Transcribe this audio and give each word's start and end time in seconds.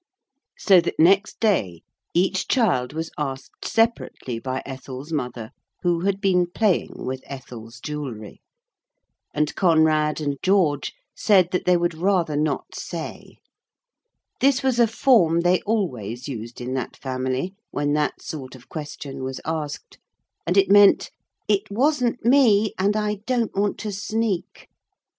So 0.57 0.81
that 0.81 0.97
next 0.97 1.39
day 1.39 1.83
each 2.15 2.47
child 2.47 2.91
was 2.91 3.11
asked 3.19 3.65
separately 3.67 4.39
by 4.39 4.63
Ethel's 4.65 5.13
mother 5.13 5.51
who 5.83 5.99
had 5.99 6.19
been 6.19 6.47
playing 6.49 7.05
with 7.05 7.21
Ethel's 7.25 7.79
jewelry. 7.79 8.41
And 9.31 9.53
Conrad 9.53 10.19
and 10.19 10.39
George 10.41 10.93
said 11.15 11.49
they 11.51 11.77
would 11.77 11.93
rather 11.93 12.35
not 12.35 12.73
say. 12.73 13.37
This 14.39 14.63
was 14.63 14.79
a 14.79 14.87
form 14.87 15.41
they 15.41 15.61
always 15.67 16.27
used 16.27 16.59
in 16.61 16.73
that 16.73 16.97
family 16.97 17.53
when 17.69 17.93
that 17.93 18.23
sort 18.23 18.55
of 18.55 18.69
question 18.69 19.23
was 19.23 19.39
asked, 19.45 19.99
and 20.47 20.57
it 20.57 20.71
meant, 20.71 21.11
'It 21.47 21.69
wasn't 21.69 22.25
me, 22.25 22.73
and 22.79 22.95
I 22.97 23.19
don't 23.27 23.55
want 23.55 23.77
to 23.81 23.91
sneak.' 23.91 24.67